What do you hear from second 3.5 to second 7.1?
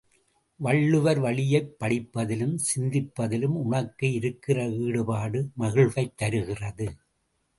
உனக்கு இருக்கிற ஈடுபாடு மகிழ்வைத் தருகிறது.